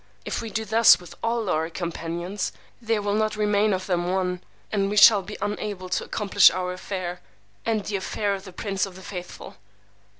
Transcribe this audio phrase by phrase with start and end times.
[0.25, 2.51] If we do thus with all our companions,
[2.81, 6.73] there will not remain of them one; and we shall be unable to accomplish our
[6.73, 7.21] affair,
[7.67, 9.57] and the affair of the Prince of the Faithful.